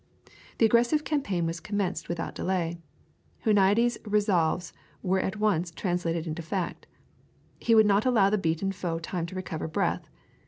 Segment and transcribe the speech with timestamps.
[0.57, 2.79] The aggressive campaign was commenced without delay;
[3.45, 6.87] Huniades' resolves were at once translated into fact;
[7.59, 10.09] he would not allow the beaten foe time to recover breath.